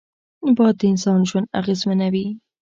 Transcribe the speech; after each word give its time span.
باد 0.57 0.75
د 0.79 0.81
انسان 0.91 1.19
ژوند 1.29 1.47
اغېزمنوي 1.59 2.27